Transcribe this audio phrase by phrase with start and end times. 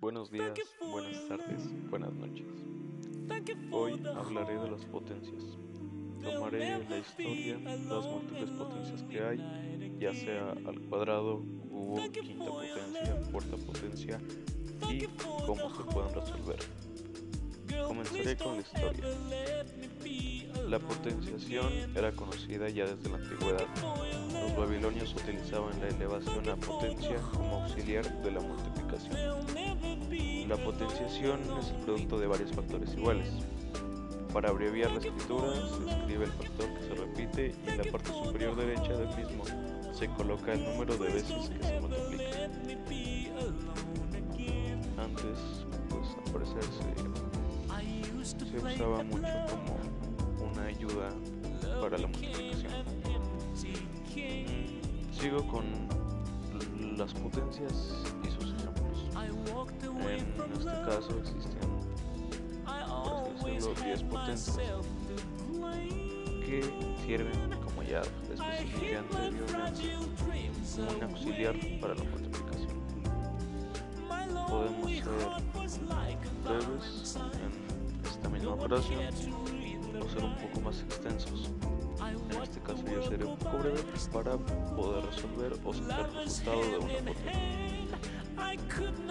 [0.00, 2.46] Buenos días, buenas tardes, buenas noches.
[3.70, 5.58] Hoy hablaré de las potencias.
[6.22, 13.20] Tomaré la historia, las múltiples potencias que hay, ya sea al cuadrado, cubo, quinta potencia,
[13.30, 14.20] cuarta potencia
[14.88, 15.06] y
[15.44, 16.58] cómo se pueden resolver.
[17.86, 19.04] Comenzaré con la historia.
[20.66, 23.66] La potenciación era conocida ya desde la antigüedad.
[24.32, 29.59] Los babilonios utilizaban la elevación a potencia como auxiliar de la multiplicación.
[30.50, 33.28] La potenciación es el producto de varios factores iguales.
[34.32, 38.12] Para abreviar la escritura se escribe el factor que se repite y en la parte
[38.12, 39.44] superior derecha del mismo
[39.92, 42.50] se coloca el número de veces que se multiplica.
[44.98, 45.38] Antes,
[45.88, 46.64] pues al parecer
[48.24, 51.10] se, usaba mucho como una ayuda
[51.80, 52.72] para la multiplicación.
[55.12, 55.64] Sigo con
[56.96, 58.02] las potencias.
[59.82, 61.58] En este caso existen,
[63.02, 64.58] por decirlo, 10 potencias
[66.44, 66.62] que
[67.06, 69.82] sirven, como ya especifiqué anteriormente,
[70.76, 72.80] como un auxiliar para la multiplicación.
[74.48, 75.12] Podemos ser
[76.44, 79.00] breves en esta misma operación
[80.00, 81.50] o ser un poco más extensos.
[82.00, 86.60] En este caso yo seré un poco breve para poder resolver o sacar el resultado
[86.60, 87.30] de una potencia.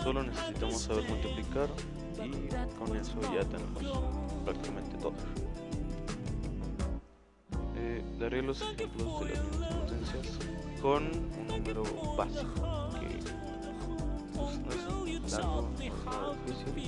[0.04, 1.70] Solo necesitamos saber multiplicar
[2.18, 3.84] y con eso ya tenemos
[4.44, 5.14] prácticamente todo.
[7.76, 10.40] Eh, daré los ejemplos de las potencias
[10.82, 11.84] con un número
[12.18, 13.20] básico que
[14.36, 15.20] pues, no es
[16.48, 16.79] es difícil,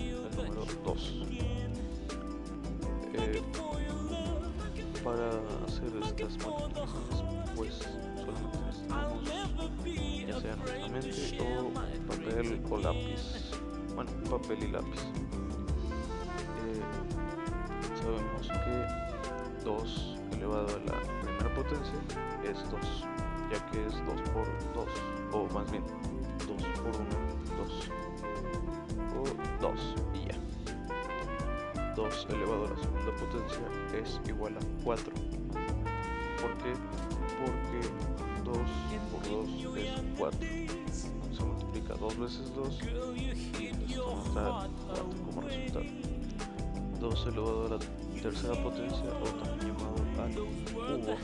[7.56, 7.74] pues
[8.16, 8.58] solamente
[10.28, 11.72] ya sea nuestra mente o
[12.08, 13.52] papel o lápiz.
[13.96, 15.02] Bueno papel y lápiz.
[16.64, 16.82] Eh,
[18.02, 22.00] sabemos que 2 elevado a la primera potencia
[22.44, 23.06] es 2
[23.52, 24.88] ya que es 2 por 2
[25.34, 25.84] o más bien
[26.48, 27.90] 2 por 1 2
[29.18, 29.24] o
[29.62, 30.36] 2 y ya.
[31.96, 35.41] 2 elevado a la segunda potencia es igual a 4.
[36.62, 36.78] ¿Por qué?
[37.40, 37.80] Porque
[38.44, 38.58] 2
[39.12, 40.40] por 2 es 4.
[41.34, 42.80] Se multiplica 2 veces 2
[43.60, 45.86] y esto nos da 4 como resultado.
[47.00, 47.80] 2 elevado a la
[48.22, 51.18] tercera potencia o también llamado al cubo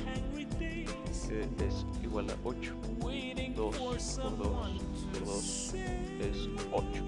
[1.30, 2.74] eh, es igual a 8.
[3.56, 5.74] 2 por 2 por 2
[6.20, 7.04] es 8.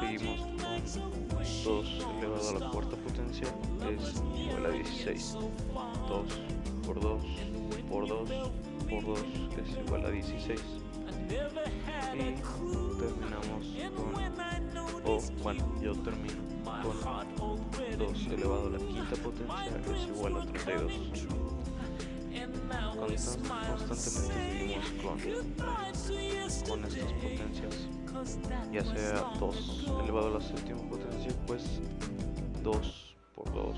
[0.00, 0.59] Seguimos
[1.64, 3.46] 2 elevado a la cuarta potencia
[3.88, 5.36] es igual a 16.
[6.08, 6.40] 2
[6.86, 7.22] por 2
[7.88, 8.30] por 2
[8.88, 9.18] por 2
[9.62, 10.60] es igual a 16.
[12.14, 12.34] Y
[12.98, 13.62] terminamos
[13.94, 16.42] con, o bueno, yo termino
[16.82, 17.60] con
[17.98, 21.26] 2 elevado a la quinta potencia es igual a 32.
[22.98, 25.18] Constantemente seguimos con,
[26.68, 27.88] con estas potencias
[28.72, 31.80] ya sea 2 elevado a la séptima potencia, pues
[32.62, 33.76] 2 por 2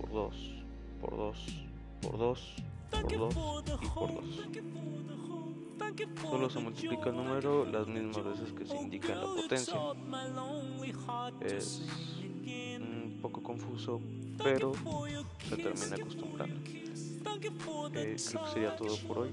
[0.00, 0.34] por 2
[1.00, 1.36] por 2
[2.02, 2.54] por 2
[2.90, 4.24] por 2 y por 2.
[6.22, 9.74] Solo se multiplica el número las mismas veces que se indica la potencia.
[11.40, 11.82] Es
[12.78, 14.00] un poco confuso,
[14.42, 14.72] pero
[15.48, 16.60] se termina acostumbrando.
[17.36, 19.30] Eh, creo que sería todo por hoy.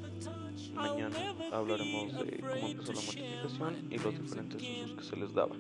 [0.74, 1.18] Mañana
[1.52, 5.56] hablaremos de cómo empezó la multiplicación y los diferentes usos que se les daba.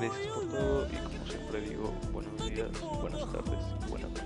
[0.00, 2.70] Gracias por todo y como siempre digo, buenos días,
[3.00, 4.17] buenas tardes buenas noches.